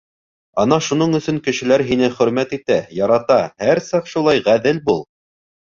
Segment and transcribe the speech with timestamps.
[0.61, 5.07] Ана шуның өсөн кешеләр һине хөрмәт итә, ярата, һәр саҡ шулай ғәҙел бул.